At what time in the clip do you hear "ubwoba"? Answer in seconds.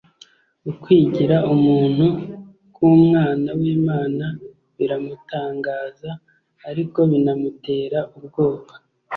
8.17-8.73